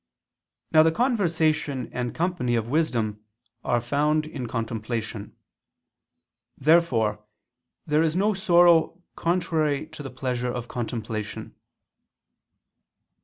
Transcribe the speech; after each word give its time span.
Now 0.71 0.81
the 0.81 0.91
conversation 0.91 1.91
and 1.93 2.15
company 2.15 2.55
of 2.55 2.69
wisdom 2.69 3.23
are 3.63 3.79
found 3.79 4.25
in 4.25 4.47
contemplation. 4.47 5.35
Therefore 6.57 7.23
there 7.85 8.01
is 8.01 8.15
no 8.15 8.33
sorrow 8.33 8.99
contrary 9.15 9.85
to 9.89 10.01
the 10.01 10.09
pleasure 10.09 10.51
of 10.51 10.67
contemplation. 10.67 11.53